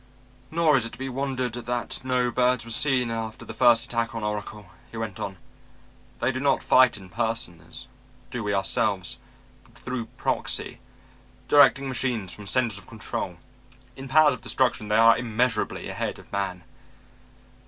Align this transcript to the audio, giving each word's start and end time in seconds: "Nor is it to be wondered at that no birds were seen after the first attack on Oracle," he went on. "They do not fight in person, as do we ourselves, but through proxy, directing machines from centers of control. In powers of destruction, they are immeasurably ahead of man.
"Nor 0.49 0.77
is 0.77 0.87
it 0.87 0.93
to 0.93 0.97
be 0.97 1.09
wondered 1.09 1.55
at 1.55 1.67
that 1.67 2.03
no 2.03 2.31
birds 2.31 2.65
were 2.65 2.71
seen 2.71 3.11
after 3.11 3.45
the 3.45 3.53
first 3.53 3.85
attack 3.85 4.15
on 4.15 4.23
Oracle," 4.23 4.65
he 4.89 4.97
went 4.97 5.19
on. 5.19 5.37
"They 6.17 6.31
do 6.31 6.39
not 6.39 6.63
fight 6.63 6.97
in 6.97 7.07
person, 7.07 7.61
as 7.69 7.85
do 8.31 8.43
we 8.43 8.51
ourselves, 8.51 9.17
but 9.63 9.75
through 9.75 10.07
proxy, 10.17 10.79
directing 11.47 11.87
machines 11.87 12.33
from 12.33 12.47
centers 12.47 12.79
of 12.79 12.87
control. 12.87 13.37
In 13.95 14.07
powers 14.07 14.33
of 14.33 14.41
destruction, 14.41 14.87
they 14.87 14.97
are 14.97 15.15
immeasurably 15.15 15.87
ahead 15.87 16.17
of 16.17 16.31
man. 16.31 16.63